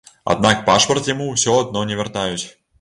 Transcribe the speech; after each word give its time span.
Аднак 0.33 0.63
пашпарт 0.69 1.11
яму 1.13 1.29
ўсё 1.35 1.55
адно 1.61 1.87
не 1.93 2.01
вяртаюць. 2.03 2.43